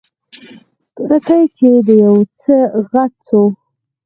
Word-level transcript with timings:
تورکى 0.95 1.39
چې 1.57 1.69
يو 2.01 2.15
څه 2.41 2.55
غټ 2.91 3.11
سو. 3.27 3.41